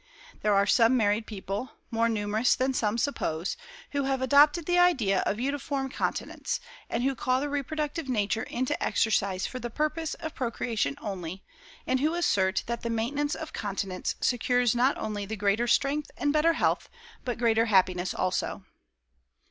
[0.41, 3.55] There are some married people, more numerous than some suppose,
[3.91, 8.81] who have adopted the idea of uniform continence, and who call the reproductive nature into
[8.83, 11.43] exercise for the purpose of procreation only,
[11.85, 16.33] and who assert that the maintenance of continence secures not only the greater strength and
[16.33, 16.89] better health,
[17.23, 18.63] but greater happiness also.